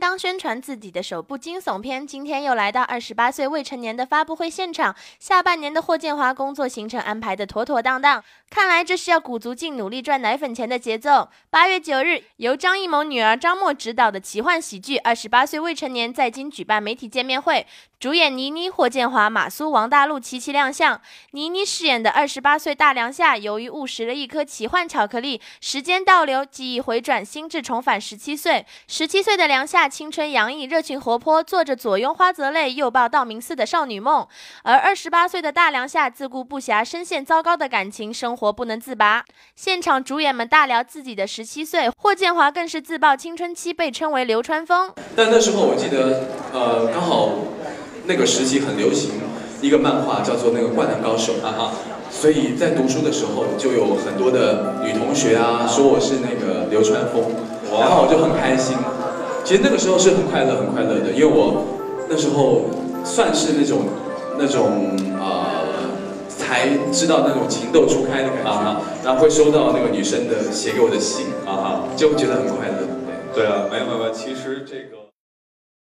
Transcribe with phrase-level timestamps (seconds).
[0.00, 4.96] 刚宣传自己的首部惊悚片，今天又来到二十八岁未成年的发布会现场。
[5.18, 11.28] 下半年的霍建华工作行程安排的妥妥当当，看来这是要鼓足劲努力赚奶粉钱的节奏。
[11.50, 17.66] 八月九日，由张艺谋女儿张默执导的奇幻喜剧《二十八岁未成年》在京举办媒体见面会。
[17.98, 20.98] 主演倪妮、霍建华、马苏、王大陆齐齐亮相。
[21.32, 28.64] 倪妮饰演的二十八岁大梁夏，由于误食了一颗奇幻巧克力，时间倒流，记忆回转，心智重返十七岁。
[28.88, 34.26] 十七岁的梁夏青春洋溢，热情活泼，做着左拥花泽类，右抱道明寺的少女梦。
[34.62, 39.24] 而二十八岁的大梁夏自顾不暇，深陷糟糕的感情生活不能自拔。
[39.56, 44.92] 现场主演们大聊自己的十七岁，霍建华更是自曝青春期被称为流川枫。
[45.16, 47.30] 但那时候我记得，呃，刚好。
[48.06, 49.10] 那个时期很流行
[49.60, 51.72] 一个漫画，叫做那个《灌篮高手》啊哈，
[52.10, 57.22] 所以在读书的时候就有很多的女同学啊说我是那个流川枫，
[57.78, 58.74] 然后我就很开心。
[59.44, 61.64] 其实那个时候是很快乐、很快乐的，因为我
[62.08, 62.66] 那时候
[63.04, 63.80] 算是那种
[64.38, 65.66] 那种呃
[66.28, 72.86] 才知道那种情窦初开的感觉，然后会收到那个女生的写给我的信啊哈，就觉得很快乐。
[73.34, 75.09] 对啊，没有没有，其实这个。